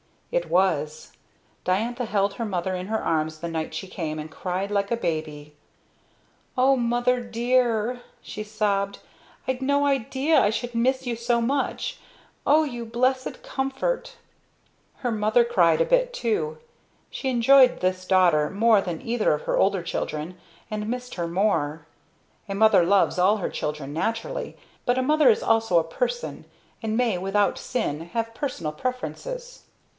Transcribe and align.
It 0.31 0.49
was. 0.49 1.11
Diantha 1.65 2.05
held 2.05 2.35
her 2.35 2.45
mother 2.45 2.73
in 2.73 2.87
her 2.87 3.03
arms 3.03 3.37
the 3.39 3.49
night 3.49 3.73
she 3.75 3.85
came, 3.87 4.17
and 4.17 4.31
cried 4.31 4.69
tike 4.69 4.89
a 4.89 4.95
baby. 4.95 5.55
"O 6.57 6.75
mother 6.77 7.19
dear!" 7.19 8.01
she 8.21 8.41
sobbed, 8.41 8.99
"I'd 9.47 9.61
no 9.61 9.85
idea 9.85 10.39
I 10.39 10.49
should 10.49 10.73
miss 10.73 11.05
you 11.05 11.15
so 11.17 11.39
much. 11.41 11.99
O 12.47 12.63
you 12.63 12.83
blessed 12.83 13.43
comfort!" 13.43 14.15
Her 14.99 15.11
mother 15.11 15.43
cried 15.43 15.81
a 15.81 15.85
bit 15.85 16.13
too; 16.13 16.57
she 17.11 17.29
enjoyed 17.29 17.81
this 17.81 18.05
daughter 18.05 18.49
more 18.49 18.81
than 18.81 19.01
either 19.03 19.33
of 19.33 19.41
her 19.43 19.57
older 19.57 19.83
children, 19.83 20.39
and 20.71 20.87
missed 20.89 21.15
her 21.15 21.27
more. 21.27 21.85
A 22.47 22.55
mother 22.55 22.83
loves 22.85 23.19
all 23.19 23.37
her 23.37 23.49
children, 23.49 23.93
naturally; 23.93 24.57
but 24.85 24.97
a 24.97 25.03
mother 25.03 25.29
is 25.29 25.43
also 25.43 25.77
a 25.77 25.83
person 25.83 26.45
and 26.81 26.97
may, 26.97 27.17
without 27.19 27.59
sin, 27.59 27.99
have 28.13 28.33
personal 28.33 28.71
preferences. 28.71 29.63